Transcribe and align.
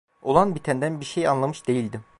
Olan 0.21 0.55
bitenden 0.55 0.99
bir 0.99 1.05
şey 1.05 1.27
anlamış 1.27 1.67
değildim. 1.67 2.01